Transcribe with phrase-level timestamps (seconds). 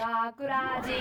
[0.00, 0.92] 学ラジ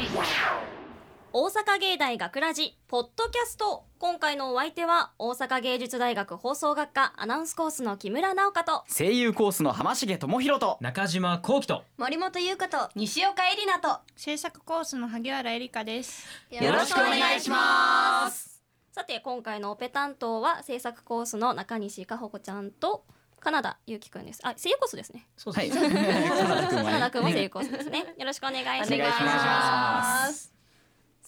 [1.31, 3.85] 大阪芸大学ラジポッドキャスト。
[3.97, 7.13] 今回のお相手は大阪芸術大学放送学科。
[7.15, 8.83] アナウンスコースの木村直香と。
[8.93, 10.77] 声優コースの浜重智弘と。
[10.81, 11.83] 中島幸喜と。
[11.97, 12.89] 森本優香と。
[12.93, 14.01] 西岡えりなと。
[14.17, 16.25] 制作コースの萩原えりかです。
[16.51, 18.61] よろしくお願いします。
[18.91, 23.05] さて今回のオペ担当は制作コースの中西かほこちゃんと
[23.39, 24.39] カナダゆうきくんです。
[24.43, 25.27] あ声優コースですね。
[25.37, 25.69] そうはい。
[25.69, 26.29] ですね。
[26.29, 28.13] カナダくんは声優コースですね。
[28.17, 30.58] よろしくお願いします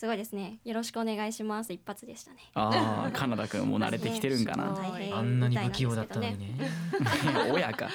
[0.01, 0.57] すすごいですね。
[0.65, 1.71] よろしくお願いします。
[1.71, 2.37] 一発でしたね。
[2.55, 4.73] ああカナダ君もう慣れてきてるんかな。
[4.73, 6.71] 大変あんなに不器用だったのにね。
[7.53, 7.87] 親か。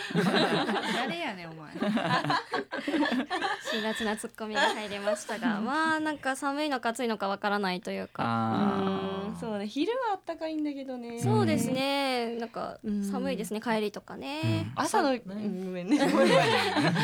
[0.95, 1.73] 誰やねんお前。
[3.73, 5.59] 辛辣なツッコミが入りましたが。
[5.61, 8.23] まあなんか寒いのか暑いのかわからないというか。
[8.25, 9.41] あー。
[9.41, 9.67] そうね。
[9.67, 11.19] 昼はあったかいんだけどね。
[11.19, 12.37] そうですね。
[12.37, 13.03] なんかうん。
[13.05, 13.61] 寒いですね。
[13.61, 15.99] 帰りとかね、朝の、ごめんね。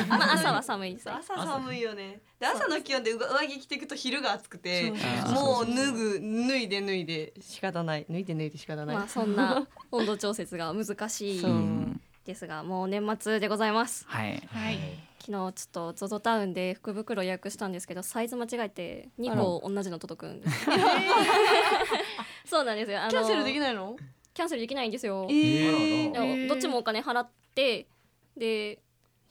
[0.09, 2.21] まあ朝は寒いですよ朝寒いよね。
[2.39, 8.07] で朝の気温で上上着着ていくと昼が暑くてもう脱ぐ脱いで脱いで仕方ない。
[8.09, 11.43] 脱いで脱いで仕方ない、まあそんな温度調節が難しい
[12.25, 14.05] ですがもう年末でございます。
[14.09, 14.43] はい。
[14.53, 14.79] はい。
[15.21, 20.67] 昨日ちょっと ZOZO タウンで福袋予約したんですけどサイズ間違えて2個同じの届くんです
[22.45, 22.99] そうなんですよ。
[23.09, 23.97] キャンセルできないの？
[24.35, 25.27] キャンセルできないんですよ。
[25.31, 26.49] えー。
[26.49, 27.87] どっちもお金払って
[28.37, 28.81] で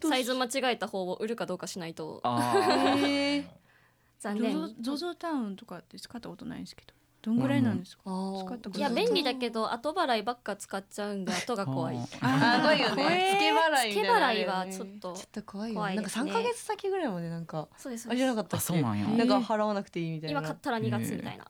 [0.02, 2.22] サイズ間違えた方を売るかどうかしないと。
[2.24, 2.54] あ
[2.98, 3.46] えー
[4.22, 4.54] 残念。
[4.54, 8.04] ゾゾゾタウンとかって使ったことないんですけど、どんぐらいなんですか？
[8.06, 8.46] あー。
[8.46, 8.82] 使ったことい。
[8.82, 11.98] や便利だけど後払いばっか使っちゃうんで後がー怖い。
[12.22, 12.62] あー。
[12.62, 13.94] 怖いよ怖ねえ付け払いね。
[13.94, 18.64] 付け払いはちょっとちょっと怖いよ怖いなんか三ですねヶ月先ぐらいまでなんかそうですあれじゃなかったっけ？
[18.64, 19.06] あそうなんや。
[19.08, 20.40] なんか払わなくていいみたいな。
[20.40, 21.46] 今買ったら2月みたいな。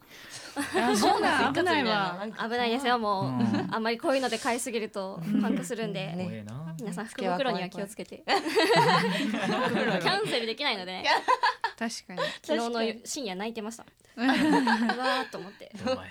[0.89, 2.25] あ、そうなん 危ないわ。
[2.37, 3.67] 危ないですよもう、うん。
[3.73, 6.75] あんまりこういうので買いすぎるとパンクするんで、ね怖えな。
[6.79, 8.23] 皆さん福袋には気をつけて。
[8.27, 10.91] キ袋ャンセルできないので。
[10.91, 11.05] ね
[11.81, 12.19] 確かに。
[12.43, 13.85] 昨日の深夜泣いてました
[14.17, 15.71] うわーっと思って。
[15.83, 16.09] お前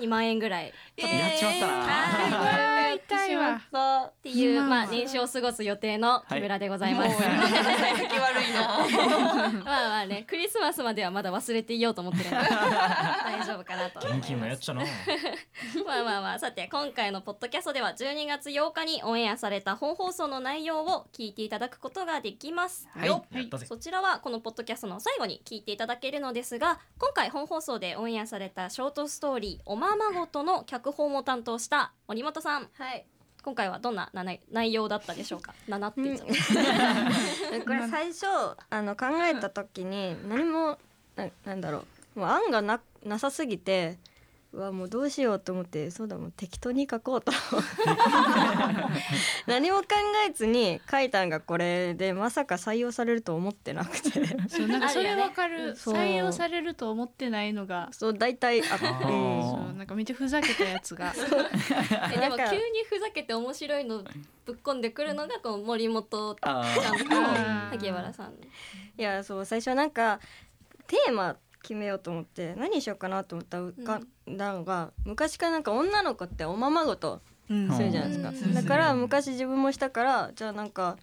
[0.00, 0.72] 2万円ぐらい。
[0.96, 2.92] やっちまったな。
[2.94, 3.60] 痛いわ。
[3.70, 7.10] さっていう、まあまあ、年始を過ごす予定の木村でございます。
[7.10, 7.46] もうや
[7.96, 12.48] 先悪いな まあまあね、クリスマスまではまだ忘れていようと思ってるので。
[12.50, 14.00] 大丈夫かなと。
[14.00, 14.82] 現金もやっちゃな。
[15.86, 22.88] まあまあまあ、さて今回のポッドキャストでは12月8日にオンエアされた本放送の内容を聞いていただくことができます。
[22.94, 23.66] はい。
[23.66, 32.68] そちらはこのポッドキャストの最後に聞いていただけるのですが今回本放送でオンエアされたショートストーリー「おままごと」の脚本を担当した森本さん。
[32.74, 33.04] はい。
[33.42, 36.24] 今回はどんなな内容だったでしょうか？7って言っちゃ
[37.58, 38.26] う、 これ最初
[38.70, 40.78] あの考えた時に何も
[41.14, 41.84] ななんだろ
[42.16, 42.20] う。
[42.20, 43.98] もう案がななさすぎて
[44.54, 47.32] うわもうどうしようと思ってそうだもう適当に書こうと。
[49.48, 49.86] 何も考
[50.28, 54.10] えずに書いたんがこれでまさか採用されると思ってなくて。
[54.48, 55.74] そうなんかそれわかる。
[55.74, 55.94] そう。
[55.94, 57.88] 採用されると思ってないのが。
[57.90, 61.12] そう大体ああーうんそうなんかめっちゃふざけたやつが。
[62.14, 62.50] えでも急に
[62.88, 64.04] ふざけて面白いの
[64.46, 67.04] ぶっこんでくるのがこの森本ちあゃんと
[67.70, 68.34] 萩原さん。
[68.96, 70.20] いやそう最初なんか
[70.86, 74.36] テーマ決めようと思って何しようかなと思ったら浮かん。
[74.36, 77.20] だのが、昔からなんか女の子っておままごと
[77.50, 77.70] うん。
[77.72, 78.54] するじゃないですか、うん。
[78.54, 80.96] だから昔自分もしたからじゃあなんか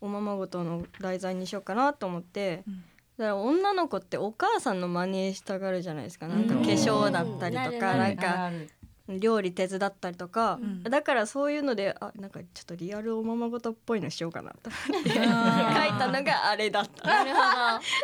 [0.00, 2.74] おままごとの題材にしようかなと思って、うん。
[3.16, 6.28] だから女の子ってお母さんの真似したがるじゃないですか。
[6.28, 6.62] なんかうん。
[6.62, 7.98] 化粧だったりとか、うん。
[7.98, 8.68] なんあかる
[9.08, 10.82] 料理手伝ったりとか、うん。
[10.82, 14.70] だからそういうのであなんかちょっとリアルおままごとっぽいのしようかなと。
[14.88, 17.08] 思って書いたのがあれだった。
[17.08, 17.30] なる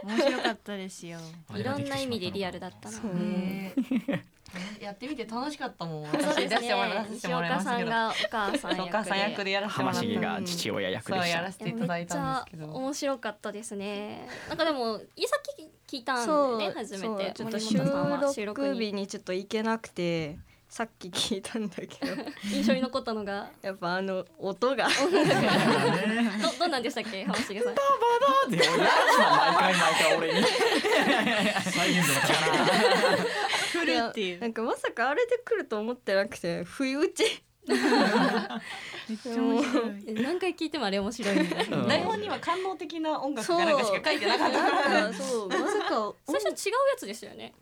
[0.04, 1.18] 面白かったですよ。
[1.48, 2.96] ほ どいろんな意味でリアルだったな。
[2.96, 3.74] そうね。
[4.80, 6.10] やってみて楽しかったもん。
[6.10, 7.40] そう私です出してもらいましたけど。
[7.40, 8.82] 岡さんがお母さん役で。
[8.82, 12.66] お母さん役でやらせてもらったが父親役でやらせていただいたんですけど。
[12.66, 14.28] めっちゃ面白かったですね。
[14.48, 20.38] なんかでもいいさっき聞いたんでね初めそうてちょっと収録日にちょっと行けなくて
[20.74, 22.16] さっき聞いたんだけど。
[22.52, 23.48] 印象に残ったのが？
[23.62, 24.88] やっぱあの音が。
[24.88, 27.22] どどんなんでしたっけ？
[27.24, 27.72] 浜重さん。
[27.72, 27.76] って
[28.50, 30.42] 俺や毎回毎回俺に。
[30.42, 32.32] 再現度が高
[33.14, 33.18] い
[33.70, 34.40] 振るっていう。
[34.40, 37.44] なんかまさかあれで来ると思ってなくて不意打ち。
[37.68, 40.04] めっちゃ面白い。
[40.08, 41.86] え何回聞いてもあれ面白いうん。
[41.86, 44.58] 台本には感動的な音楽がなんかしか書いてなかった。
[44.82, 45.48] からそう。
[45.48, 47.54] まさか最初違うやつでしたよね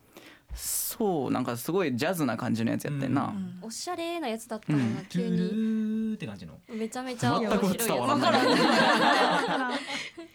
[0.54, 3.58] そうなんかすごいジャズな感じのやつやってんな、うん。
[3.62, 5.38] おしゃれなやつだったのが急に。
[5.38, 9.78] ーって感じのめちゃめちゃ面白いや伝わらない。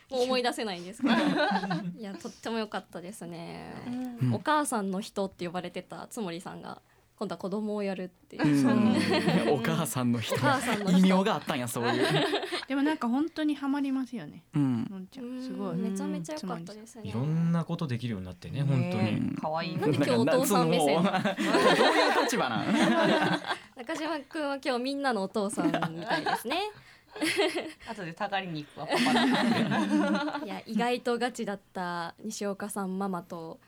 [0.07, 1.13] つもう思い出せないんですけど。
[1.13, 3.73] いやとっても良かったですね、
[4.21, 4.33] うん。
[4.33, 6.81] お母さんの人って呼ばれてたつもりさんが
[7.19, 8.95] 今度は子供をやるっていう、うん。
[9.51, 10.99] お母さんの人お母さんの人。
[10.99, 12.05] 異名があったんやそういう、
[12.67, 14.43] でもなんか本当にハマりますよね。
[14.53, 14.87] うん。
[14.89, 15.39] のんちゃうん。
[15.39, 15.77] んすごい。
[15.77, 17.09] めちゃめちゃ良かったですね。
[17.09, 19.77] いろんなことできるようになってね本当に、うん可愛い。
[19.77, 21.17] なんで今日お父さん目線 どうい
[22.19, 22.65] う立場なん？
[23.77, 25.71] 中島くんは今日みんなのお父さんみ
[26.05, 26.57] たいですね。
[27.89, 33.59] 後でたがりに行くわパパいや意外とガチだった西岡さんママと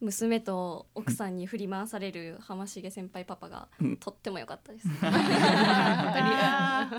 [0.00, 3.96] 娘と奥さんに振り回される浜重先輩パパがうん。
[3.98, 4.88] とっても良かったです。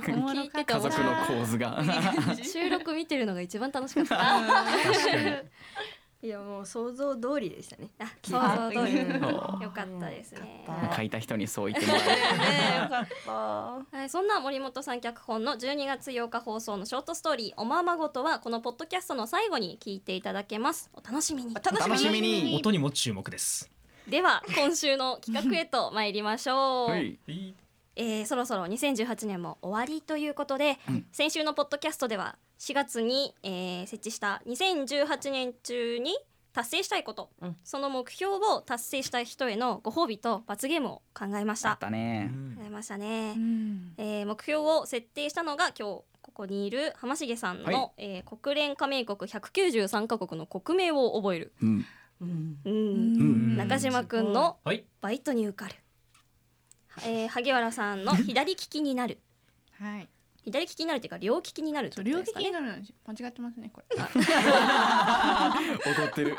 [0.02, 1.84] 聞いてて面家族の構図が。
[2.44, 4.18] 収録見てるのが一番楽しかった
[6.24, 7.90] いやもう想像通りでしたね。
[7.98, 9.00] あそうそう通り。
[9.00, 9.08] う。
[9.08, 10.66] ん良かったですね。
[10.96, 12.12] 書いた人にそう言ってもらえる。
[12.12, 13.32] ねよかった
[13.98, 20.92] はい、そんな森本さん脚本の12月8日放送のショートストーリー「おままごと」はこのポッドキャストの最後に聞いていただけます。
[20.94, 21.56] お楽しみに。
[21.56, 22.56] お楽しみに。
[22.56, 23.72] 音にも注目です。
[24.08, 27.20] では今週の企画へと参りましょう、はい。
[27.28, 27.56] い。
[27.96, 31.06] えーそろそろ2018年も終わりということで、うん。
[31.12, 36.16] 先週のポッドキャストでは4月に、えー設置した2018年中に
[36.54, 37.56] 達成したいこと、うん。
[37.64, 42.30] その目標を達成したい人へのご褒美と罰ゲームを考えましあったたね。
[42.56, 43.94] 考えましたね、うん。
[43.98, 47.92] えー目標を設定したのが今日ここにいる浜重さんの、はい。
[47.98, 51.86] えー国連加盟国193カ国の国名を覚える、うん。
[52.64, 53.58] うん。
[53.58, 54.86] 中島くんのはい。
[55.02, 55.76] バイトに受かる、
[57.08, 59.18] えー萩原さんの 左利きになる。
[59.80, 60.08] はい
[60.44, 62.46] 左利きになるっていうか両利きになるってことですかね。
[62.46, 63.98] 両利きになるんですよ間違ってますねこれ。
[63.98, 64.04] 踊
[66.08, 66.38] ってる。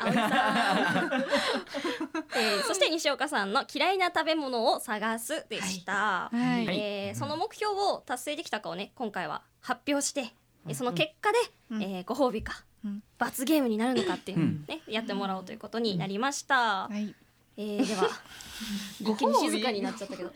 [2.35, 6.67] えーそして西岡さんの嫌いな食べ物を探すでした、はい。
[6.67, 10.33] えーその目標を達成できたかをね今回は発表して、
[10.67, 11.37] えーその結果で、
[11.71, 11.83] うん。
[11.83, 13.03] えーご褒美か、うん。
[13.17, 17.15] 罰ゲームになるのかっていうのをね、やってもらおうということになりました、はい。
[17.57, 18.09] えーでは
[18.99, 20.33] 一気に静かになっちゃったけど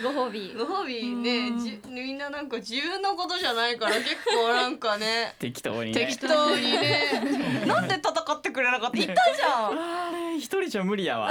[0.00, 0.54] ご褒美。
[0.56, 5.34] ご褒美ねじみんななんか自分のことじゃないから結構なんかね。
[5.40, 6.06] 適当にね。
[6.06, 7.64] 適当にね。
[7.66, 8.96] なんで戦ってくれなかった？
[8.96, 9.72] 言ったじゃん。
[10.08, 11.30] あれ一人じゃ無理やわ。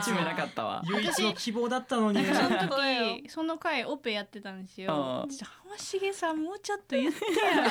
[0.00, 0.82] 一目なかったわ。
[0.86, 2.24] 唯一の希望だったのに。
[2.24, 5.26] その時その回オペやってたんですよ。
[5.28, 7.64] ちょ浜重さんもうちょっと言ってや。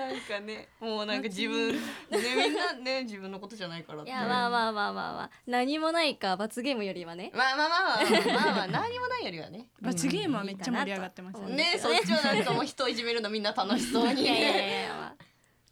[0.00, 1.78] ななんかね もうなんか自分ね
[2.10, 4.10] みんなね自分のことじゃないからって。
[4.10, 5.30] いやまあまあまあまあまあ。
[5.46, 7.30] 何もないか罰ゲームよりはね。
[7.34, 15.16] まあまあまあまあまあまあ何もないよりはね罰ゲームはめっちゃ盛り上がってましたねねそっちはなんかもう人をいじめるのみんな楽しそうにいやいやいやいや、まあ、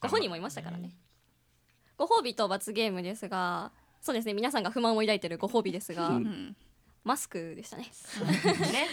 [0.00, 0.92] ご本人もいましたからね
[1.96, 6.56] ご褒美と罰ゲームですがそうですね皆さんが不満を抱いてるご褒美ですが、うん
[7.04, 7.90] マスクでしたね、ね。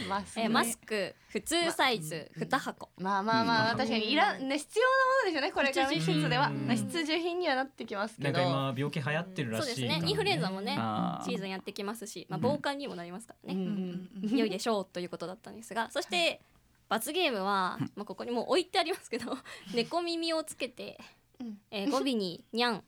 [0.08, 0.40] マスク。
[0.40, 2.90] えーマスク普通サイズ2箱。
[2.98, 6.48] まあまあまあ確かにいらね必要なものですよねこれからの季節では。
[6.48, 6.68] うん。
[6.68, 10.10] まあ必需品にはなってきますなんけどか今病気流行ってるらそうですしいからね。
[10.10, 11.26] インフルエンザもねあー。
[11.26, 16.42] シーズンやってきますし、まあ、防寒にもなりますからうね、ん良いでしょうということだったんですがそして
[16.88, 19.38] 罰ゲームは、まあ、ここにもう置いてありますけど
[19.74, 21.00] 猫耳をつけて、
[21.40, 21.60] うん。
[21.72, 22.84] えー語尾に「にゃん」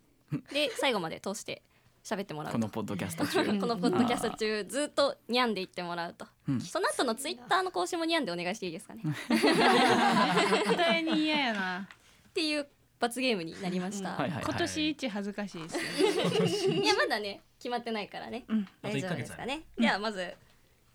[0.54, 1.64] で最後まで通して
[2.08, 3.44] 喋ってもらうことのポッドキャスト中。
[3.60, 6.62] このポッドキャスト中ずっとにゃんで言ってもらうと、うん。
[6.62, 9.02] その後のツイッターの更新もにゃんでお願いしていいですかね？
[9.28, 11.80] 絶対に嫌やな。
[11.80, 12.66] っていう
[13.00, 18.46] 罰ゲームになりました、今年一恥ずかしいですよいやまだね決まってないからね。
[18.48, 18.68] うん。
[18.82, 20.34] あと1大丈夫ですかね、ではまず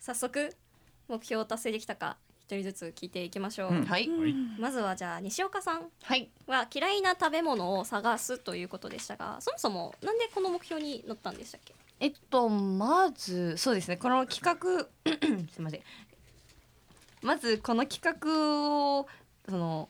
[0.00, 0.56] 早速
[1.08, 2.16] 目標を達成できたか
[2.52, 3.84] 一人ずつ聞いていきましょう、うん。
[3.86, 4.08] はい。
[4.10, 5.86] はいまずはじゃあ西岡さん。
[6.02, 6.28] はい。
[6.46, 11.74] は嫌いな食べ物を探すということでしたがそもそもなんでこの目標に乗ったんでしたっけ？
[12.00, 14.86] えっとまずそうですねこの企画
[15.50, 15.80] すいません。
[17.22, 19.08] まずこの企画を
[19.48, 19.88] その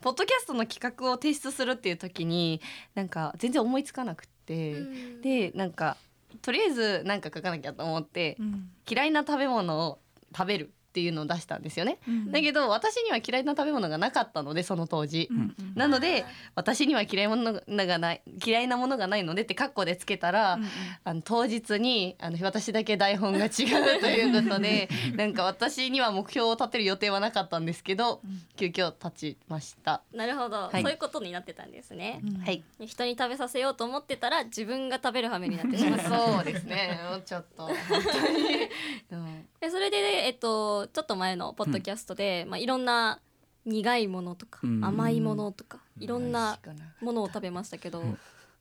[0.00, 2.60] ポッドキャストの企画を提出するっていう時に
[2.94, 4.84] なんか全然思いつかなくって、
[5.22, 5.96] でなんか
[6.42, 8.70] とりあえずなんか書かなきゃと思ってうん。
[8.88, 9.98] 嫌いな食べ物を
[10.36, 11.98] 食べるっていうのを出したんですよね。
[12.06, 12.30] うん。
[12.30, 15.28] だけど私には嫌いな食べ物がなかったのでその当時。
[15.30, 20.64] うんなので私には嫌いなものがない嫌いなものがないのでってカッコでつけたら、うん
[21.04, 28.20] あの当日にあの私だけ台本が違うということでなんか私には目標を立てる予定はなかったんですけど、
[28.56, 30.02] 急遽立ちました。
[30.12, 30.82] なるほど、はい。
[30.82, 32.42] そういうことになってたんですね、うん。
[32.42, 36.08] はい、人に食べさせようと思ってたら自分が食べる羽目になってしまった。
[36.08, 37.00] そうですね。
[37.10, 38.68] もうちょっと本当に。
[39.12, 39.48] うん。
[39.60, 39.96] でそれで、
[40.26, 43.20] えっと、ちょっと前のポッドキャストで、まあ、いろんな
[43.64, 44.84] 苦いものとか、うん。
[44.84, 46.58] 甘いものとかいろんな
[47.00, 48.02] ものを食べましたけど、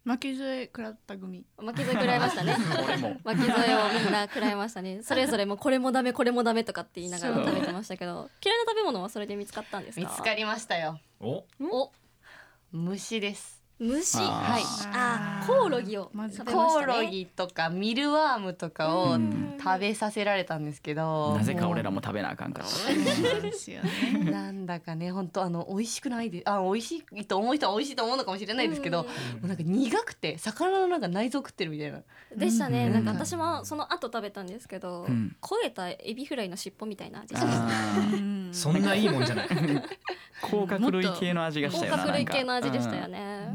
[0.03, 1.45] 負けずえ食らった組。
[1.57, 2.55] 負け添え食らいましたね。
[2.83, 3.09] 俺も。
[3.23, 5.01] 負け添えをみんな食らいましたね。
[5.05, 10.07] それぞれもうこれもダメこれもダメとかって言いながら食べてましたけど嫌いな食べ物はそれで見つかったんですか？
[10.09, 10.99] 見つかりましたよ。
[11.19, 11.45] お？
[11.61, 11.91] お？
[12.71, 13.61] 虫です。
[13.81, 14.17] 虫。
[14.17, 14.63] はい。
[14.93, 19.51] あーコオロギをまず食べまコオロギとかミルワームとかをうん。
[19.63, 22.67] 食べさせられたんですけど、なぜか俺らもも食べなあかんから。
[22.67, 23.91] そうなんですよね。
[24.19, 29.09] う なんだかね本当あの美味しくないであ美味しいと思う人は美味しいと思うのかもしれないですけど、も
[29.43, 32.01] うなんか苦くて魚のなんか内臓食ってるみたいな。
[32.35, 32.93] でしたね、うん。
[32.93, 33.11] なんか。
[33.25, 35.35] 私もその後食べたんですけど、うん。
[35.41, 37.35] 焦げたエビフライの尻尾みたいな味
[38.51, 39.47] そんないいもんじゃない
[40.41, 43.51] 甲殻類系の味がした甲よな殻類系の味でしたよね。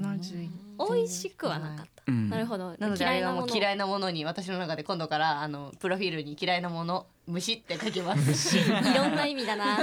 [0.78, 2.28] 美味しくはなかった、うん。
[2.28, 2.74] なるほど。
[2.78, 8.56] なのであれはもう嫌いいなものに私の中で今度からあのプロフィールに嫌いなもの虫って書きます。
[8.58, 8.62] い
[8.94, 9.78] ろんな意味だな。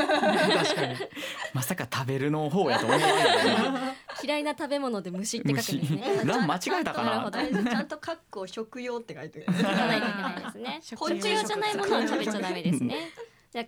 [1.54, 3.98] まさか食べるの方やと思わないよね。
[4.24, 6.24] 嫌いな食べ物で虫って書くんですね。
[6.24, 7.10] 間違えたかな。
[7.10, 7.70] なるほど。
[7.70, 9.46] ちゃんとカッコ食用って書いてる。
[9.58, 10.80] 書かないといけないですね。
[10.82, 12.96] 食用食用じゃないものは食べちゃダメですね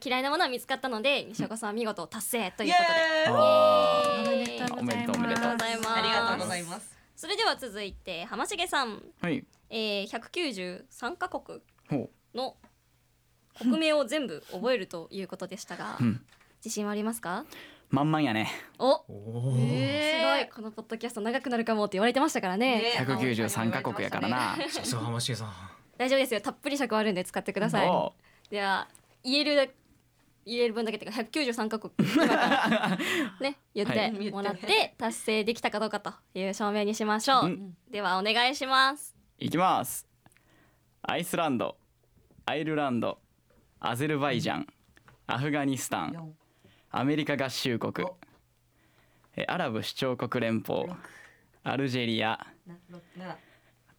[0.04, 3.00] 嫌いなものは見つかったので西岡さんは見事達成ということで。
[3.27, 4.39] あイ。
[4.39, 4.80] エーイ。
[4.80, 6.96] おめでとうございますありがとうございます。
[7.15, 9.46] それでは続いて浜重さん、はい。
[9.70, 12.56] えー、193カ国ほの
[13.58, 16.22] 国名を全部覚えるということでしたがううん。
[16.63, 17.46] 自信はありますか？
[17.92, 18.50] まんまんやね。
[18.80, 18.88] お。
[18.88, 20.50] おおすごい。
[20.54, 22.82] このポッドキャスト長くなるかもって言われてましたからね。
[22.82, 24.58] ね193カ国やからな。
[24.70, 25.54] さすが浜重さん。
[25.98, 26.42] 大丈夫ですよ。
[26.42, 27.88] たっぷり尺あるんで使ってください。
[27.88, 28.13] お
[28.50, 28.88] では
[29.25, 29.75] 言える
[30.46, 32.98] 言える分だけっていうか193カ国今から
[33.41, 34.32] ね言ってはい。
[34.32, 37.75] もらって達成できたかどうかという証明にしましょう、うん。
[37.89, 39.15] ではお願いします。
[39.39, 40.08] いきます。
[41.01, 41.77] アイスランド
[42.46, 43.20] アイルランド
[43.79, 44.67] アゼルバイジャン
[45.27, 46.36] アフガニスタン四
[46.91, 48.08] アメリカ合衆国
[49.48, 50.86] アラブ首長国連邦
[51.63, 52.46] アルジェリア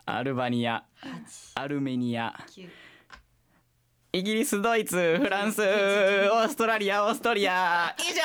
[0.07, 1.53] アルバニア八。
[1.57, 2.69] アルメニア九
[4.17, 7.95] イギリスドイツフランスオーストラリアオーストリア。
[7.99, 8.23] 以上。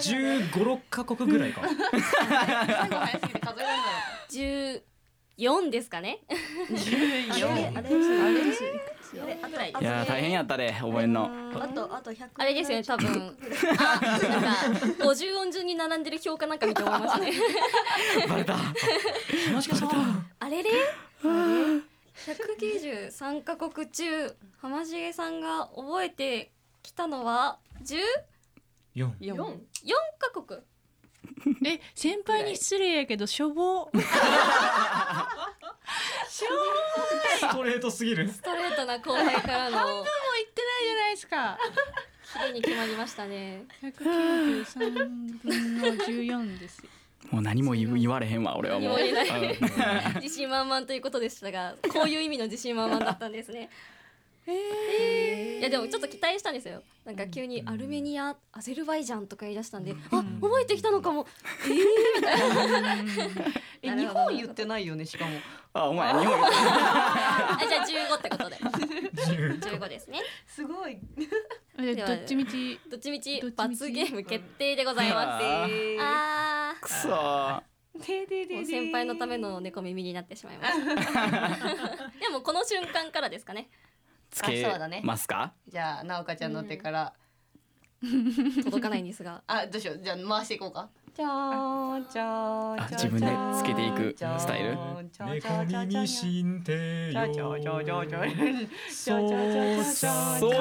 [0.00, 1.62] 十五六カ国ぐらいか。
[1.62, 4.82] 最後早すぎて数えられない
[5.36, 6.36] 14ですかねあれ
[6.72, 7.24] い
[9.80, 13.36] いやー大変やったで覚えんのあとあと100あれですよね多分
[13.78, 17.32] あなんか50音順に並んでる表かなんか見て思いましたね
[18.28, 20.70] バレた浜重さんあれれ
[22.24, 27.98] 193カ国中浜重さんが覚えてきたのは14
[28.94, 29.12] 四。
[29.20, 29.96] 四。
[30.18, 30.60] カ国。
[31.66, 33.90] え先輩に失礼やけどしょぼ。
[37.38, 38.28] ストレートすぎる。
[38.30, 39.76] ストレートな後輩からの。
[39.76, 41.58] もう言ってないじゃないですか。
[42.32, 43.66] 綺麗に決まりましたね。
[43.82, 46.90] 193分の14ですよ
[47.30, 48.98] もう何も言われへんわ俺はもう。
[50.22, 53.68] 自信満々ということでしたがこういう意味の自信満々だったんですね
[54.52, 56.82] いやでもちょっと期待したんですよ。
[57.04, 61.26] なんか急にアルメニアアゼルバイジャンとか言い出したんで、あ覚えてきたのかも。
[61.64, 61.74] えー、
[62.16, 62.96] みたいな。
[63.82, 65.32] え 日本言ってないよねしかも。
[65.72, 68.56] あお前日本語 あじゃあ15ってことで。
[69.26, 70.20] 十15ですね。
[70.46, 70.98] すごい。
[71.76, 75.44] でどっちみちどっちみち罰ゲーム決定でございます。
[76.00, 77.62] ああくそー。
[77.98, 80.94] ーもう先輩のための猫耳になってしまいました。
[82.20, 83.70] でもこの瞬間からですかね
[84.36, 85.00] つけあそうだね。
[85.02, 87.14] ますかじゃあなおかちゃんの手から、
[88.64, 89.42] 届かないんですが。
[89.48, 89.98] あどうしよう。
[89.98, 90.90] じゃあ回していこうか。
[91.14, 93.26] じゃーじゃーあ自分で
[93.56, 94.76] つけていくスタイル？
[95.18, 97.12] 猫耳神帝よ。
[97.12, 98.20] じゃじゃじゃじゃじゃ
[98.90, 100.52] そうちゃんそう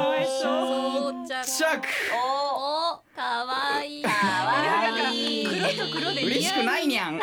[1.27, 7.19] 着シャックおおかわいいかわいい黒と黒で嬉しくないにゃん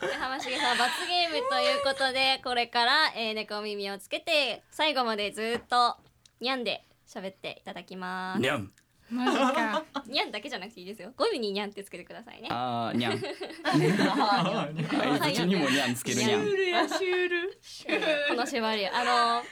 [0.00, 5.96] 浜重さん罰ゲームということでこれから、えー、猫耳をつけて最後までずっと
[6.40, 8.40] にゃんで喋っていただきます。
[8.40, 8.72] にゃん
[9.10, 9.84] マジか。
[10.06, 11.12] にゃんだけじゃなくていいですよ。
[11.16, 12.48] 語尾ににゃんってつけてくださいね。
[12.50, 13.12] あーにゃん
[14.08, 16.68] あ相槌にもにゃんつけるにゃんル。
[16.68, 17.58] やシュール。
[18.28, 19.42] この縛りあの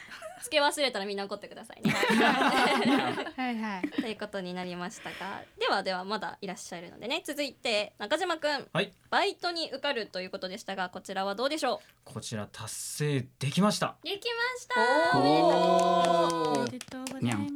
[0.42, 1.90] つけ忘れたらみんな怒ってくださいね。
[3.36, 3.88] はいはい。
[3.90, 7.22] ということになりましたがではではまだいらっしゃるのでね。
[7.26, 8.68] 続いて中島くん。
[8.72, 8.92] はい。
[9.10, 13.96] バイトに受かるということでしたがこちらはどうでしょこちら達成できました。
[14.02, 14.66] うできまし
[15.12, 15.18] た。
[15.18, 17.54] おめでとおおめでとうございにゃんます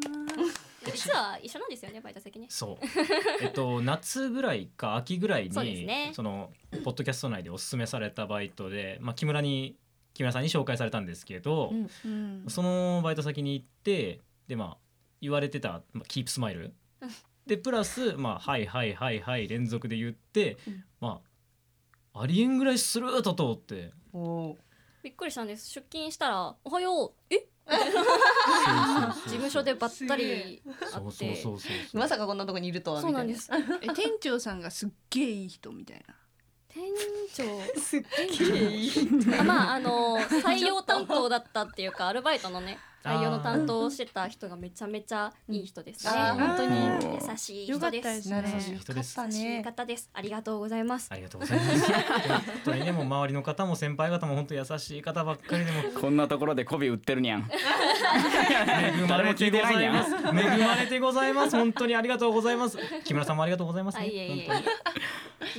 [0.69, 2.47] う実は一緒なんですよねバイト先ね。
[2.49, 2.85] そう。
[3.43, 6.13] えっと 夏ぐらいか秋ぐらいにね。
[6.15, 6.53] その
[6.85, 9.77] ポッドキャスト内でおすすめされたバイトで、まあ、木村に
[10.15, 12.45] 木村さんに紹介されたんですけど、うんうん。
[12.49, 14.79] そのバイト先に行ってでまあ
[15.21, 16.73] 言われてた「まあ、キープスマイル」
[17.47, 20.57] でプラス「まあ、はいはいはいはい」連続で言って、
[21.01, 21.33] まあ
[22.15, 23.91] ありえんぐらいスルーッと通って。
[24.13, 24.57] お
[25.03, 25.69] びっくりしたんです。
[25.69, 27.47] 出勤したら「おはよう」え？
[27.67, 33.51] 事務所でばったり会そうそうってまさかこんなとこにいるとはそうなんです。
[33.81, 36.15] え店長さんがすっげえいい人みたいな。
[36.69, 36.83] 店
[37.35, 37.81] 長。
[37.81, 38.91] すっげえいい
[39.39, 46.13] あまああの採用担当だったっていうかアルバイトのね採用の担当をしてた人がめちゃめちゃいい人ですね。
[46.13, 48.01] 本当にうん優しい人です。
[48.01, 48.37] ったですね。
[48.37, 50.11] なるほど人です優しいね方です。
[50.13, 51.09] ありがとうございます。
[51.11, 51.93] ありがとうございます。
[51.93, 57.51] 本当にね、もう周りの方も先輩方も本当優しい方ばっかりでもこんなところで媚び売ってるにゃん。
[57.51, 60.11] 恵まれてございます。
[60.23, 61.57] 誰恵まれてございます。
[61.57, 62.79] 本当にありがとうございます。
[63.05, 64.05] 木村さんもありがとうございます、ね。
[64.05, 64.47] あいえいえいえ。
[64.49, 64.63] 本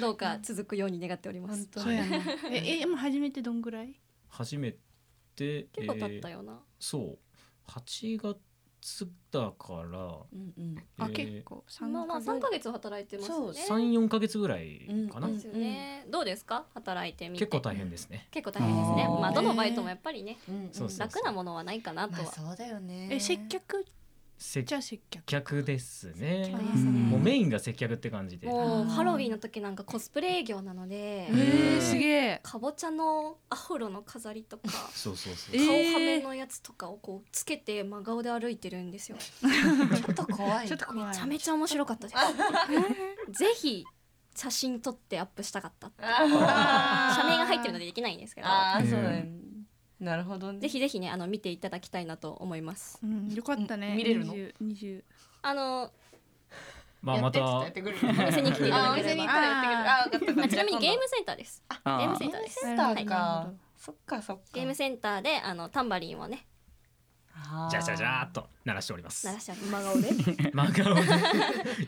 [0.02, 1.68] どうか続くように願っております。
[1.76, 2.18] そうやな。
[2.50, 3.94] ええもう初めてどんぐらい？
[4.30, 4.72] 初め
[5.36, 6.38] て、結構経ったよ。
[6.38, 7.18] よな、そう、
[7.76, 10.76] 8月だから、うんうん。
[11.00, 13.54] あえー結構三まあまあ3ヶ月働いてますよね。
[13.54, 14.80] そう3、4ヶ月ぐらい
[15.12, 15.28] かな。
[15.28, 16.66] うんですよね、どうですか？
[16.74, 17.46] 働いてみて。
[17.46, 18.28] 結構大変ですね。
[18.32, 19.06] 結構大変ですね。
[19.06, 20.74] あーまあどのバイトもやっぱりねうんうん。
[20.74, 21.00] そうそう。
[21.00, 23.10] 楽なものはないかなとは、まあそうだよね。
[23.12, 23.86] え接客
[24.46, 24.64] 接
[25.10, 26.50] 客客ですね。
[26.50, 26.56] ね。
[27.10, 28.48] もうメインが接客って感じで。
[28.50, 32.40] ハロウィンの時なんかコスプレ営業なのでえー、すげえ。
[32.44, 35.56] かぼちゃのアフロの飾りとかそうそうそう。
[35.56, 39.18] え顔ーはめのやつとかをこうつけて真顔で歩いてるんですよ。
[39.18, 40.68] ちょっと怖い。
[40.68, 42.14] ちょっと怖いめちゃめちゃ面白かったで
[43.34, 43.86] す ぜひ
[44.36, 47.16] 写真撮ってアップしたかったあー。
[47.16, 48.48] 社名が入ってるのでできないんですけど。
[48.82, 49.53] そうだよね
[50.04, 50.60] なるほどね。
[50.60, 53.00] ぜひぜひねあの見ていただきたいなと思います。
[53.04, 53.96] うんよかったね。
[53.96, 55.04] 見れるの？20 20
[55.42, 55.92] あの
[57.02, 57.60] まあまた。
[57.60, 59.14] お店に来ていただければ。
[59.14, 60.34] 店に行ったらやってくる。
[60.34, 61.64] あ分かった分かあちなみにゲームセンターです。
[61.70, 62.60] ゲあームセンターです。
[62.62, 63.52] センターか。
[63.78, 64.44] そっかそっか。
[64.54, 66.46] ゲームセンターであのタンバリンをね。
[67.36, 69.26] あーじゃじゃじゃーっと鳴らしております。
[69.28, 69.34] 鳴。
[69.34, 69.98] らしてあります。
[69.98, 70.52] 真顔で。
[70.54, 71.02] 真顔で。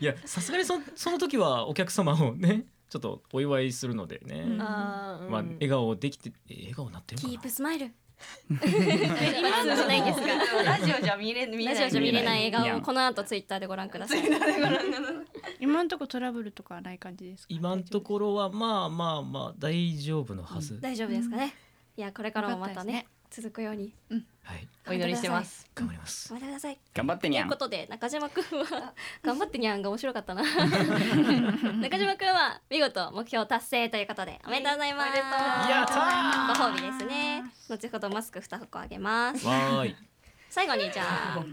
[0.00, 7.92] いやさすがにそその時はお客様をねちょっとお祝いするのでね、まあ笑顔できてえ笑顔になってるキのかープスマイル。
[8.48, 10.26] 今じゃないんですが
[10.62, 11.74] ラジオじゃ見れ見れない。
[11.74, 14.22] ラジオじゃ見れない笑顔をこの後ツイッターでご覧ください。
[15.60, 17.46] 今のところトラブルとかはない感じですか？
[17.50, 21.54] 今のところはまあまあまあ大丈夫のはず、大丈夫ですかね。
[21.96, 23.92] いやこれからもまたね続くように。
[24.44, 24.68] はい。
[24.88, 25.68] お祈りしてます。
[25.74, 26.28] 頑張ります。
[26.32, 26.78] 頑張ってください。
[26.94, 30.42] 頑張ってにゃというんことで中島くんは頑張ってにゃんが面白かったな。
[31.80, 35.12] 中島くんは見事目標達成ということでおめでとうございます。
[36.58, 37.44] ご褒美ですね。
[37.68, 39.46] 後ほどマスク2箱あげます。
[39.46, 39.96] わーい。
[40.48, 41.02] 最後にじゃ
[41.38, 41.44] あ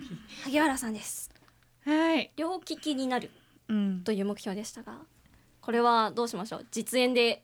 [0.44, 1.30] 萩原さんです。
[1.86, 2.32] はい。
[2.38, 3.32] 両利きになる
[3.68, 4.04] うん。
[4.04, 5.00] という目標でしたが
[5.62, 6.68] これはどうしましょう？
[6.72, 7.44] 実演で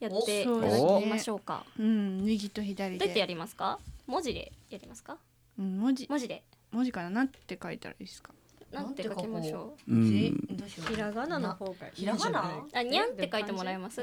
[0.00, 1.64] やっていただきましょうか。
[1.78, 3.78] うん右と左どうやってやでりますか？
[4.06, 5.18] 文字でやりますか？
[5.58, 6.06] うん文字。
[6.08, 6.42] 文字で。
[6.70, 7.10] 文字かな？
[7.10, 8.32] なんて書いたらいいですか？
[8.72, 9.92] なんて書きましょう？
[9.92, 10.92] うんえどうしよう？
[10.94, 12.64] ひらがなの方がいいひらがな？
[12.74, 14.02] あにゃんって書いてもらえます？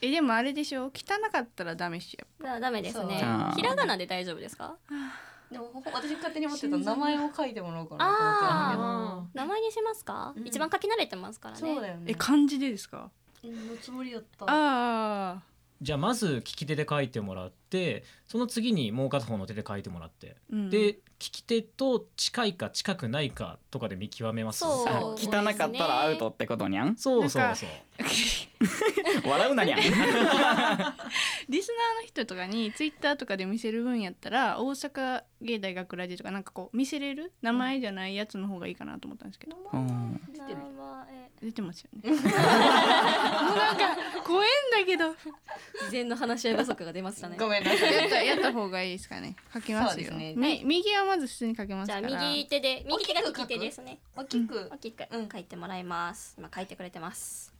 [0.00, 0.92] えでもあれでしょ？
[0.94, 3.20] 汚かったらダメっしょだダメですね。
[3.56, 4.76] ひらがなで大丈夫ですか？
[5.50, 8.46] でも私勝手に思ってた名前を書いてもらおうかなと思って。
[8.46, 10.46] たんだけどあ名前にしますか、うん。
[10.46, 11.60] 一番書き慣れてますからね。
[11.60, 12.02] そうだよね。
[12.06, 13.10] え漢字でですか？
[13.44, 14.46] のつもりだった。
[14.48, 15.42] あ
[15.80, 24.58] じゃあまず利き手で書いてもらってその次にもう片方の手で書いてもらって、ー、うん、で利き手と近いか近くないかとかで見極めます。
[24.60, 24.88] そう。
[24.88, 26.96] あ汚かったらアウトってことにゃん？
[26.96, 27.68] そうそうそう
[29.24, 29.76] 笑うなにゃ。
[29.76, 30.06] ん リスナーの
[32.06, 39.56] 人とかにツイッターとかで見せる分やったら大阪芸大学ラジとかなんかこう見せれる名前じゃないやつの方がいいかなと思ったんですけど。
[39.72, 40.20] うん。
[40.36, 42.10] 名前出てますよね。
[42.10, 45.12] もうなんか怖えんだけど。
[45.12, 45.16] 事
[45.92, 47.36] 前の話し合い不足が出ましたね。
[47.38, 47.94] ごめんなさい。
[47.94, 49.36] やったやった方がいいですかね。
[49.54, 50.08] 書きますよ。
[50.10, 50.34] そうですね。
[50.34, 54.00] み右はまず普通に書けますじゃあから右手で右手が利き手ですね。
[54.16, 54.68] 大きく。
[54.72, 55.04] 大きく。
[55.10, 56.34] うん書いてもらいます。
[56.38, 57.57] 今書いてくれてます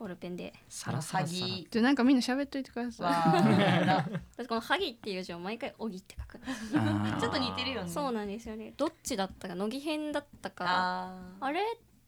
[0.00, 0.54] ボールペンで。
[0.70, 1.40] サラサラサラ。
[1.42, 4.20] 鍵じゃあなんかみんな喋っといてくださわー。
[4.36, 7.20] 私この「ハギ」っていう字を毎回「おぎ」って書くんですあー。
[7.20, 7.90] ちょっと似てるよね。
[7.90, 8.72] そうなんですよね。
[8.78, 11.60] どっちだったか乃木編だったかあれ？
[11.60, 11.64] っ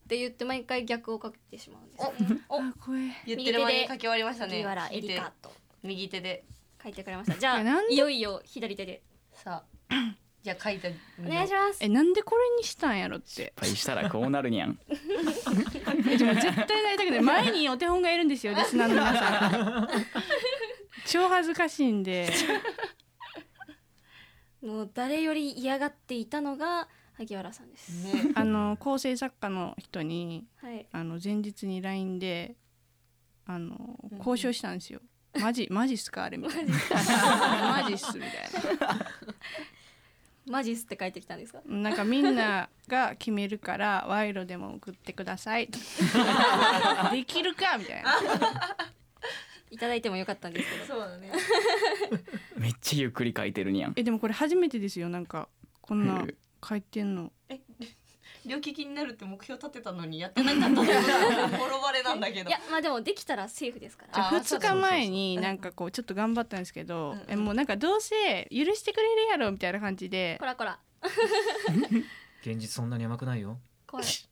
[0.08, 2.36] て言って毎回逆をかけてしまうんですよ。
[2.36, 2.60] ねお。
[2.60, 2.62] い。
[2.62, 4.52] あ怖え言ってる間に書き終わりましたね。
[4.54, 5.52] 萩原エリカと
[5.82, 6.44] 右手で。
[6.82, 7.38] 書いてくれました。
[7.38, 9.02] じゃあいよいよ左手で。
[9.32, 10.92] さあじゃあ書いたお
[11.28, 11.78] 願いします。
[11.80, 13.26] えなんでこれにしたんやろって。
[13.26, 14.76] 失敗したらこうなるにゃん。
[16.08, 19.48] えでも絶対なりたくない前にお手本がいるんですよリスナーの皆さ
[19.82, 19.88] ん。
[21.06, 22.28] 超恥ずかしいんで。
[24.62, 28.32] もう誰より嫌がっていたのが萩原さんです、ね。
[28.34, 30.88] あの構成作家の人にはい。
[30.90, 32.56] あの前日に LINE で
[33.46, 35.00] あのうん交渉したんですよ。
[35.40, 36.74] マジマジっすかあれみたいな。
[37.82, 38.30] マジっす みたい
[40.48, 41.60] マジっすって書いてきたんですか？
[41.66, 41.90] な。
[41.90, 45.68] なんかみんなが決めるから 賄賂でも送ってください。
[47.12, 48.12] できるかみたいな。
[49.70, 51.32] いただいてもよかったんですけどそうだね
[52.58, 55.48] めっちゃゆっくり書いてるにゃんえでもこれ初めてですよなんか
[55.80, 56.26] こんな
[56.62, 57.32] 書いてんの
[58.44, 62.48] 両利きになるって目標立てたのにやってなかったのが ボロバレなんだけど。
[62.50, 64.28] いやまあでもできたらセーフですから。
[64.28, 70.36] あ2日前になんかこうちょっと頑張ったんですけど、うんえもうなんかどうせ許してくれるやろみたいな感じで。
[70.40, 70.78] こらこら。
[72.42, 73.58] 現実そんなに甘くないよ。
[73.86, 74.06] 怖い。
[74.06, 74.28] す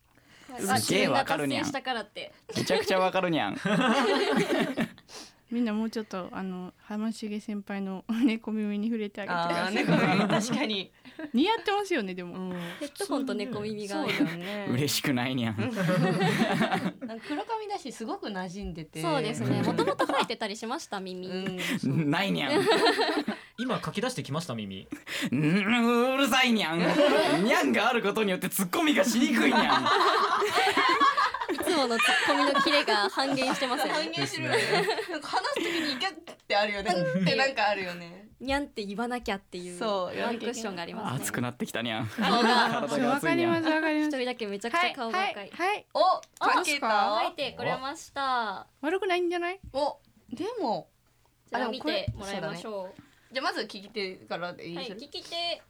[0.93, 1.65] げえわかるにゃん。
[1.65, 2.33] 自分が達成したからって。
[2.57, 3.57] めちゃくちゃわかるにゃん
[5.51, 9.55] みんなもうちょっとあの浜重先輩の 猫耳に触れてあげて。
[9.55, 10.93] くあださいーねこれ確かに、
[11.35, 13.97] 似合ってますよねでも、うん、ヘッドホンと猫耳が。
[13.97, 14.67] そうだよね。
[14.71, 15.57] 嬉しくないにゃん。
[15.59, 15.83] なんか
[17.27, 19.03] 黒髪だしすごく馴染んでて。
[19.03, 19.63] そうですね。
[19.63, 22.11] もともと生えてたりしました耳、うん。
[22.11, 22.65] ないにゃん。
[23.59, 24.87] 今書き出してきました耳。
[25.33, 26.79] うんうるさいにゃん。
[27.45, 29.85] にゃんがあることによってツッコミがしにくいにゃん。
[29.85, 29.87] い
[31.71, 34.59] つものツッコミのキレが半減してますよ半ね減してるよね。
[35.11, 36.91] なんか話すときにギャッってあるよね。
[36.91, 38.29] ってなんかあるよね。
[38.41, 41.21] にゃんって言わなきゃっていうそうワンクッションがありますね。
[41.21, 42.23] 熱くなってきたにゃんわかり
[42.83, 43.69] ますわかります。
[43.69, 46.01] 一人だけめちゃくちゃ顔が赤い、はい、はい、お
[46.43, 47.21] かけた？
[47.27, 48.67] 書いてくれました。
[48.81, 49.61] 悪くないんじゃない？
[49.73, 49.99] お
[50.33, 50.89] でも。
[51.51, 52.89] じゃああでもこれ見てもらいましょ
[53.33, 55.37] じゃあまず聞き手からでいいはい聞き手。
[55.37, 55.63] え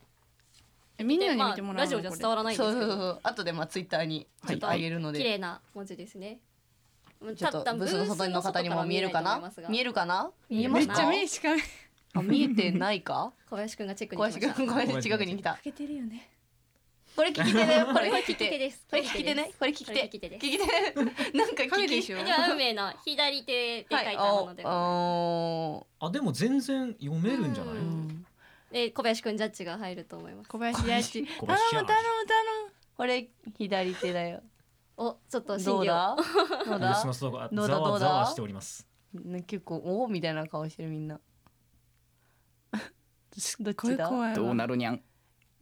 [1.05, 1.81] みんなに見てもらうの？
[1.81, 2.81] ラジオじゃ伝わらないんですけど。
[2.81, 3.21] そうそうそう。
[3.23, 5.19] 後でまあツイッターにちょっとあげるので。
[5.19, 6.39] 綺麗な文字ですね。
[7.37, 9.53] ちょっとブースの外の方にも見えるかな？
[9.69, 10.31] 見えるるかな？
[10.49, 11.63] 見見えますめっちゃ目しかめ
[12.15, 13.33] あ見えてないか？
[13.49, 14.53] 小林くんがチェックに小来ました。
[14.55, 15.53] 林くんごめんね近くに来た。
[15.53, 16.31] かけてるよね
[17.17, 17.87] これ聞き手だよ。
[17.93, 18.59] これ聞き手。
[18.59, 18.87] です。
[18.89, 19.51] これ聞き手ね？
[19.59, 20.29] これ聞き手聞き手。
[20.29, 20.47] です。
[20.47, 21.35] 聞き手。
[21.37, 22.25] なんか聞きでしょ？
[22.25, 27.75] では運命の左手で書いたものであでも全然読めるんじゃない、
[28.71, 30.49] うーうんすで小林くんジャッジが入ると思います。
[30.49, 33.29] 小林大地小頼林む頼む頼これ
[33.59, 34.43] 左手だよ。
[34.97, 36.17] おちょっとど審議をうだ？
[36.67, 36.79] どうだ？
[36.79, 37.75] ブースの外がどうだ？
[37.75, 38.07] ざわどうだ？
[38.07, 38.87] ざわしております。
[39.15, 41.19] ね結構おおみたいな顔してるみんな。
[43.61, 44.09] どっむちだ？
[44.09, 44.35] 怖いわ。
[44.37, 45.01] どうなるにゃん。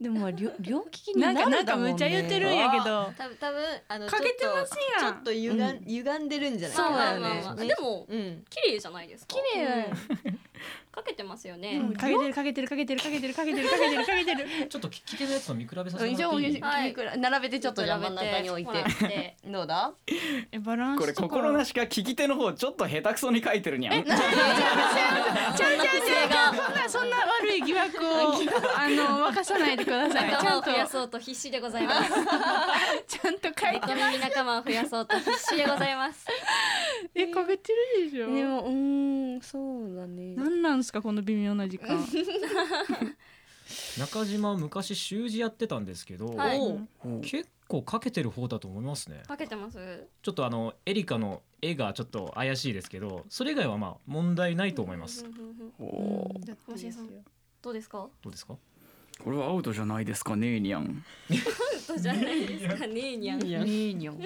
[0.01, 2.83] でもまあ両 両利きにななんるかなんかだもんねむっちゃ言ってるんやけど。
[3.17, 5.13] 多分多分あのかけてますやん。
[5.13, 7.19] ちょっと歪ん、歪んでるんじゃないそうだよね。
[7.19, 7.67] まあまあまあね。
[7.67, 8.45] でもうん。
[8.49, 9.35] 綺麗じゃないですか。
[9.35, 9.95] 綺麗だよ
[10.91, 14.67] かけてますよね、うんかけてるかけてるかけてるかけてるかけてるかけてるかけてる。
[14.69, 16.61] ちょっと聞き手のやつと見比べさせてもらっていい？
[16.61, 16.95] はい。
[17.19, 19.35] 並べてちょっとじゃあ真ん比べて中に置いて。
[19.45, 19.91] どうだ？
[20.51, 24.27] えバランスこれ心なしか聞き手の方ちょっと下手くそに書いてるにゃんそんな癖
[26.27, 28.33] がそんなそんな悪い疑惑を
[28.75, 32.09] あの沸かさないでくださいち仲間をゃんと増やそうと必死でございます
[33.07, 36.25] ちゃんと書いて仲間を増やそうと必死でございます
[37.15, 38.33] えかけてるでしょ？
[38.33, 40.35] でもうーんそうだね。
[40.35, 41.97] なんなんすかこの微妙な時間。
[43.99, 46.59] 中島昔習字やってたんですけど、はい。
[47.21, 49.21] 結構かけてる方だと思いますね。
[49.27, 50.07] かけてます？
[50.21, 55.23] ちょっとあのエリカの絵がちょっと怪しいですけどそれ以外はまあ問題ないと思います。
[55.79, 56.45] おー。
[56.45, 57.09] だって星井さん
[57.61, 58.07] どうですか？
[58.21, 58.55] どうですか？
[59.23, 61.03] これはアウトじゃないですかねにゃん
[61.85, 64.17] そうじゃないですかねにゃんいやいいにゃん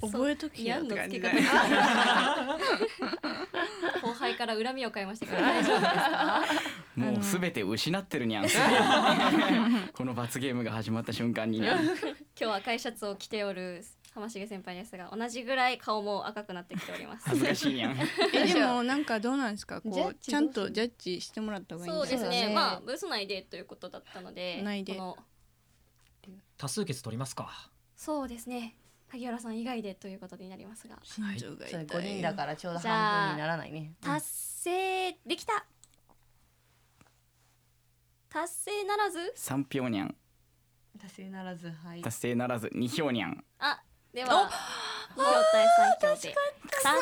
[0.00, 0.76] 覚えときよ。
[0.76, 2.58] ってにゃんの感じだ付け方。
[4.02, 6.44] 後輩から恨みを買いましたけど大丈夫ですか？
[6.96, 8.46] もうすべて失ってるにゃん
[9.92, 11.58] この罰ゲームが始まった瞬間に。
[11.58, 11.66] 今
[12.36, 17.28] 日は赤いシャツを着ておる浜重先輩ですが同じぐらい顔も赤くなってきております。
[17.28, 17.96] 恥ずかしいにゃん
[18.32, 19.80] えでもなんかどうなんですか？
[19.80, 22.54] こうちゃんとジャッジしてもらった方がいいんそうですそうだねね。
[22.54, 24.94] まあブース内でということだったので内で。
[24.94, 25.16] この
[26.56, 27.70] 多数決取りますか。
[27.96, 28.74] そうですね
[29.10, 30.98] 萩原さん以外でということになりますが。
[31.02, 31.70] 心臓が痛い。
[31.70, 33.94] それ五人だからちょうど半分にならないね。
[34.00, 35.64] 達成できた。
[38.28, 39.32] 達成ならず？
[39.34, 40.14] 三票にゃん。
[41.00, 42.02] 達成ならずはい。
[42.02, 43.44] 達成ならず二票にゃん。
[43.58, 43.80] あ
[44.12, 44.50] では
[45.16, 45.66] 二票対
[46.00, 46.34] 三票で。
[46.70, 46.98] 達成。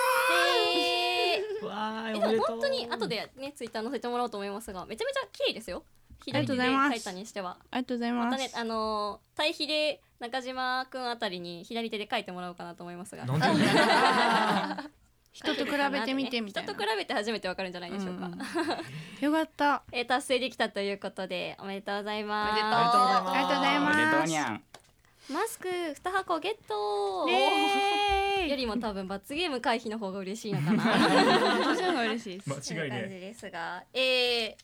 [1.67, 5.85] わーいえでも本当に後でねツイッター載せてもらおうと思いますがめちゃめちゃ綺麗ですよ
[6.25, 7.03] 左手でありがとうございます。
[7.05, 8.25] 書いたにしてはありがとうございます。
[8.27, 13.25] またねあのー対比で中島くんあたりに左手で書いてもらおうかなと思いますが。
[13.27, 13.65] なんで？
[15.33, 16.73] 人と比べてみてみたいな。
[16.73, 18.39] 人と比べて初めてわかるんじゃないでしょうか、うん。
[19.21, 19.83] よかった。
[19.93, 21.99] えー達成できたということでおめでとう。
[21.99, 22.51] ございます。
[22.53, 25.33] おめでとうありがとうございます。
[25.33, 28.51] マスク2箱ゲットイエーイ。
[28.51, 31.65] よりも多分罰ゲーム回避の方が嬉しいのかな。
[31.65, 32.73] そっちの方が嬉しいです。
[32.73, 34.55] 間違いねですが、えー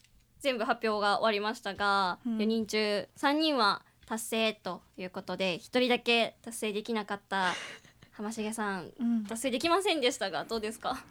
[0.43, 2.39] 全部発表が終わりましたが、うん。
[2.39, 7.55] 4人中3人は達成ということで1人だけ達成できなかった
[8.13, 9.25] 浜重さんうん。
[9.25, 11.03] 達成できませんでしたがどうですか？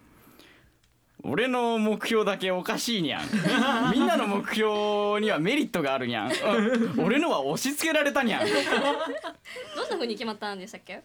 [1.23, 3.25] 俺の目標だけおかしいにゃん。
[3.93, 6.31] みんなの目標にはメリットがあるにゃん。
[6.31, 6.99] うん。
[7.05, 8.45] 俺のは押し付けられたにゃん。
[8.49, 11.01] どんな風に決まったんでしたっけ？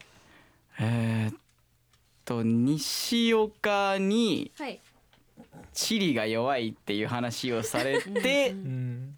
[0.81, 1.37] えー、
[2.25, 4.81] と西岡にはい
[5.73, 9.17] チリが弱いっていう話をされてうん。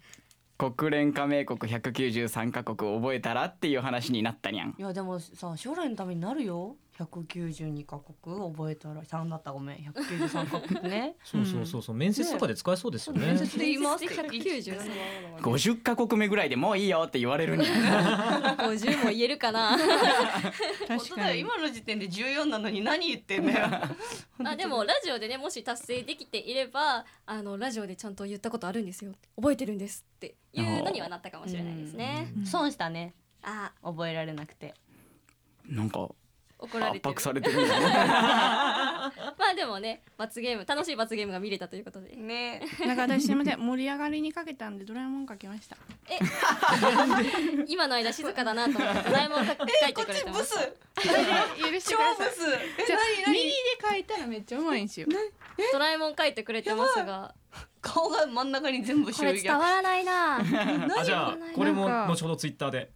[0.59, 4.75] 国連加盟国193カ国覚えたらっていう話になったにゃん。
[4.77, 6.75] いやでもさ将来のためになるよ
[7.05, 9.77] 192カ国覚えたら3だったごめん。
[9.77, 11.15] 193カ国ね。
[11.23, 11.95] そうそうそうそう。
[11.95, 13.27] 面接とかで使えそうですよね。
[13.27, 14.03] 面接で言います。
[14.03, 19.77] って193 50カ国目ぐらいでもういいよって言われるにゃん50も言えるかな。
[20.87, 21.27] 確本当だよ。
[21.27, 23.67] かに今の時点で14なのに何言ってんだよ。
[24.43, 29.13] あでもラジオでねもし達成できていればあのラジオでちゃんと言ったことあるんですよ。
[29.37, 32.33] 覚えてるんですっていうのにはなったかもしれないですね。
[32.43, 33.13] 損したね。
[33.41, 33.71] あ。
[33.81, 34.73] 覚えられなくて。
[35.65, 36.09] なんか
[36.59, 37.09] 怒られてる。
[37.09, 37.85] 圧迫されてるんやね。
[37.89, 42.15] まあでもね罰ゲーム楽しい罰ゲームが見れたということで。
[42.15, 42.61] ね。
[42.85, 45.77] なんか私すいません盛り上がりにかけたんでドラえもんかけました。
[47.67, 50.55] 今の間静かだなと思ってドラえもんが書いてくれてます。
[50.95, 51.03] 許
[51.79, 52.29] してください
[52.77, 53.53] えじゃあ何右で
[53.89, 55.07] 書いたらめっちゃうまいんですよ。
[55.71, 57.33] ドラえもん書いてくれてますが。
[57.81, 60.37] 顔が真ん中に全部これ伝わらないな。
[60.99, 62.91] あじゃあこれも後ほどツイッターで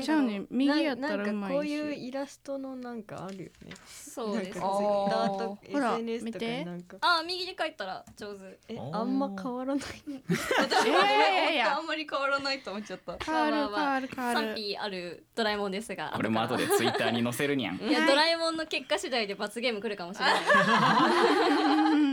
[0.00, 3.72] じゃあね右やったらなうんまかこういういしイラストのなんかあるよね。
[3.84, 5.38] そうですなんかあー。
[5.38, 6.96] とか見てになんか。
[7.00, 8.58] あ右で書いたら上手。
[8.68, 9.84] えあんま変わらない
[10.58, 11.76] 私もいやいやいや。
[11.76, 13.16] あんまり変わらないと思っちゃった。
[13.24, 16.12] 変わる変わる変わ賛る否あるドラえもんですが。
[16.14, 17.78] これも後でツイッターに載せるにゃん。
[17.78, 20.34] こいやドラえもんの結果次第で罰ゲーム来るかもしれない。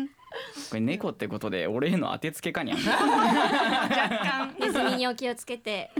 [0.75, 2.79] れ猫ってことで俺への当てつけかにゃん。
[4.59, 5.91] ネズミにお気をつけて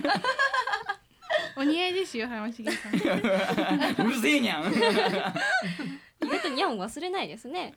[1.60, 2.94] お似合いですよ浜重さん。
[4.08, 4.72] うるせえにゃん。
[4.72, 4.76] 意
[6.28, 7.74] 外とニャン忘れないですね。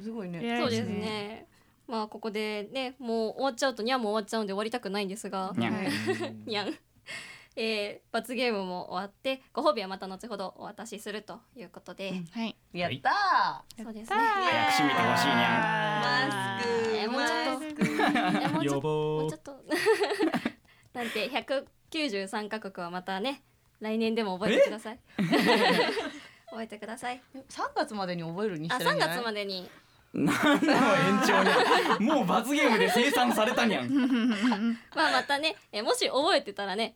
[0.00, 0.58] すごいね。
[0.60, 1.46] そうですね。
[1.88, 5.52] まあここでねもう終わっちゃうとニャンも終わっちゃうんで終わりたくないんですが。
[5.58, 5.74] にゃん。
[5.74, 5.88] はい。
[6.46, 6.78] ニャン
[7.56, 12.56] えー、罰ゲームも終わってご褒美はまた後ほどお渡しするということで、はい。
[12.72, 14.16] やったそうですね。
[14.16, 16.96] 早く締めてほしいにゃーマスク。
[16.96, 18.54] えーもうちょっと。
[18.54, 19.30] もうちょ予も防う。
[19.30, 19.52] ちょっと。
[20.94, 21.28] なんて
[21.98, 23.42] 193カ国はまたね
[23.80, 24.98] 来年でも覚えてください。
[26.50, 27.20] 覚えてください。
[27.34, 29.16] 3月までに覚えるにしあ3てるんじゃない？
[29.16, 29.60] 月までに。
[29.62, 30.68] ん何の延
[31.26, 33.88] 長にもう罰ゲームで生産されたにゃん。
[34.94, 36.94] まあまたね、えーもし覚えてたらね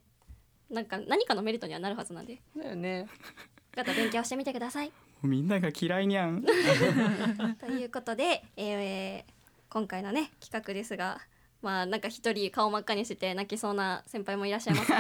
[0.71, 2.39] なんか何かのメリットにはなるはずなんで。
[2.57, 3.07] だよね。
[3.77, 4.93] また勉強してみてください。
[5.23, 6.45] みんなが嫌いにゃん。
[7.59, 9.33] ということで、えー
[9.71, 11.21] 今回のね企画ですが
[11.63, 14.99] まあなんか一人顔真っ赤にして泣きそうな先輩もいらっしゃいますが。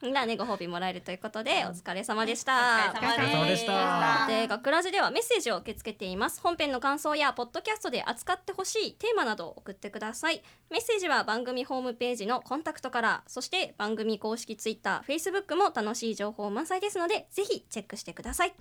[0.00, 2.92] みんなねご褒美もらえるということでお疲れ様でした。
[2.94, 4.26] お疲れ様でした。
[4.28, 6.40] で学ラジではメッセージを受け付けています。
[6.40, 10.40] 本編の感想やポッドキャストで扱ってほしいテーマなどを送ってください。
[10.70, 18.54] メッセージは番組ホームページのコンタクトからそして番組公式ツイッター、フェイスブックも楽しい情報満載ですのでぜひチェックしてください。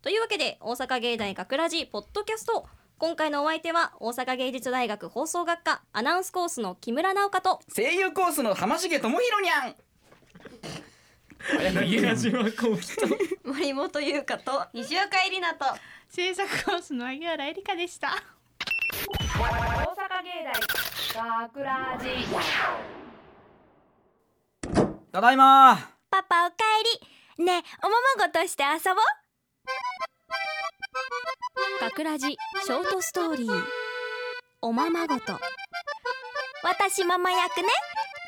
[0.00, 9.74] というわけで大阪芸大学ラジポッドキャスト今回のお相手は大阪芸術大学放送学科アナウンスコースの木村直香と声優コースの浜重智弘にゃん。
[11.86, 13.06] 宮島幸喜と
[13.44, 15.66] 森本優香と西岡えりなと
[16.08, 18.10] 制作コースの萩原えりかでした。
[18.10, 20.44] 大阪芸
[21.14, 22.08] 大学ラジ
[25.12, 25.76] ただいま。
[26.10, 26.84] パパおかえ
[27.38, 27.44] り。
[27.44, 29.04] ねえおままごとして遊ぼう
[31.80, 33.64] 学ラジショートストーリー。
[34.62, 35.38] おままごと。
[36.62, 37.68] 私ママ役ね。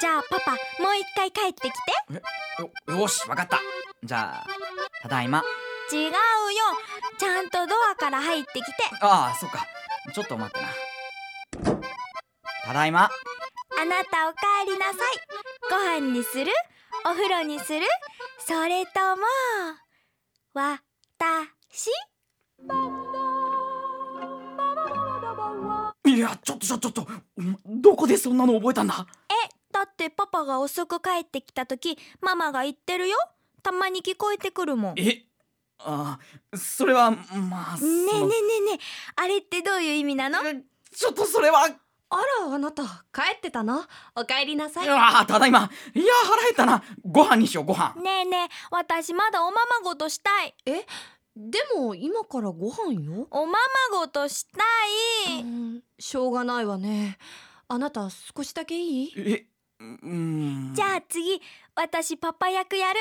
[0.00, 2.92] じゃあパパもう一回帰ってきて。
[2.92, 3.60] よよしわかった。
[4.04, 4.46] じゃあ
[5.02, 5.42] ただいま。
[5.92, 6.12] 違うよ。
[7.18, 8.72] ちゃんとドアから入ってきて。
[9.00, 9.64] ああそっか。
[10.12, 11.80] ちょっと待ってな。
[12.66, 13.08] ただいま。
[13.78, 14.96] あなたおかえりなさい。
[15.70, 15.76] ご
[16.06, 16.52] 飯にする？
[17.06, 17.86] お風呂にする？
[18.40, 19.22] それとも
[20.54, 20.80] わ
[21.18, 21.90] たし
[26.04, 27.12] いやちょっとちょっとちょっと
[27.66, 29.06] どこでそんなの覚えたんだ？
[29.28, 29.32] え
[29.70, 33.16] だってパパが遅く帰ってきた時ママが言ってるよ。
[33.62, 34.94] たまに聞こえてくるもん。
[34.94, 35.26] ねえ？
[35.78, 36.18] あ
[36.52, 37.18] あそれはま
[37.74, 38.34] あえねえねそのえね
[38.74, 38.78] え
[39.16, 40.38] あれってどういう意味なの？
[40.94, 41.68] ちょっとそれは。
[42.08, 42.84] あらあなた。
[43.12, 43.82] 帰ってたの？
[44.14, 44.88] お帰りなさい。
[44.88, 45.70] ああただいま。
[45.92, 46.82] いや腹減ったな。
[47.04, 47.94] ご飯にしようご飯。
[48.00, 50.54] ねえねえ私まだおままごとしたい
[51.36, 53.28] でも今からご飯よ？
[53.30, 53.52] おま
[53.92, 54.58] まごとした
[55.38, 55.42] い。
[55.42, 55.82] うん。
[55.98, 57.18] しょうがないわね。
[57.68, 59.12] あなた少しだけいい？
[59.16, 59.46] え
[59.78, 60.74] うーん。
[60.74, 61.38] じゃあ次
[61.74, 63.00] 私パパ役やる。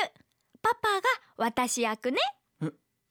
[0.60, 1.02] パパが
[1.38, 2.18] 私役ね。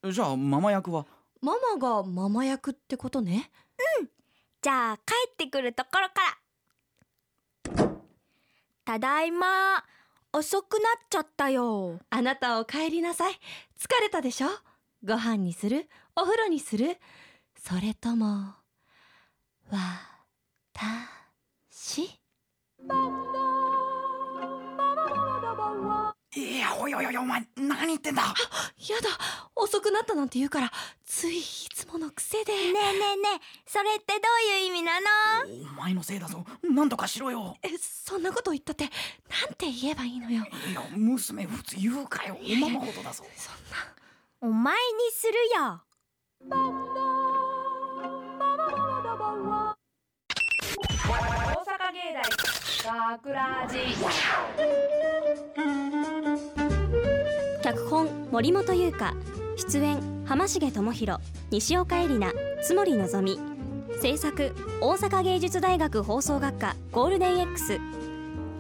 [0.07, 1.07] じゃあママ役は？
[1.41, 3.49] ママがママ役ってことね。
[4.61, 6.13] じゃあ帰ってくるところか
[7.83, 7.89] ら。
[8.85, 9.83] ただいま。
[10.33, 11.97] 遅くなっちゃったよ。
[12.09, 13.33] あなたお帰りなさい。
[13.79, 14.49] 疲れたでしょ？
[15.05, 15.87] ご飯にする？
[16.15, 16.97] お風呂にする？
[17.59, 18.25] それとも
[19.71, 19.79] わ
[20.73, 20.81] た
[21.69, 22.19] し？
[26.35, 28.23] いやおいおいおいお前何言ってんだ？
[28.23, 28.33] やだ。
[29.55, 30.71] 遅くなったなんて言うから
[31.05, 32.51] ついいつもの癖で。
[32.51, 34.21] ねえねえねえそれってど
[34.57, 35.07] ういう意味なの？
[35.77, 36.43] お前のせいだぞ。
[36.63, 37.57] なんとかしろよ。
[37.61, 38.89] えそんなこと言ったってな
[39.51, 40.45] んて言えばいいのよ。
[40.67, 42.39] いや娘普通言うかよ。
[42.41, 43.23] おままほどだぞ。
[43.37, 43.55] そん
[44.45, 44.79] お前に
[45.12, 45.81] するよ。
[46.39, 46.53] 大
[51.65, 53.79] 阪芸大学ラジ
[57.63, 59.15] 脚本森本優香。
[59.58, 62.36] 出演浜重智弘西岡絵里奈。
[62.62, 63.39] 津森のぞみ。
[63.99, 66.75] 制作大阪芸術大学放送学科。
[66.91, 67.79] ゴールデン X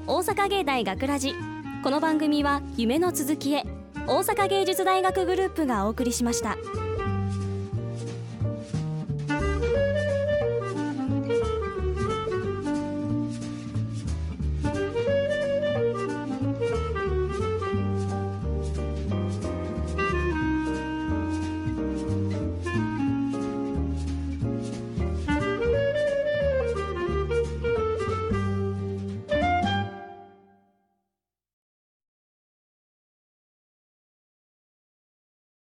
[0.07, 1.35] 大阪芸大学ラジ。
[1.83, 3.74] この番組は夢の続きへ。
[4.07, 6.57] 大阪芸術大学グループがお送りしました。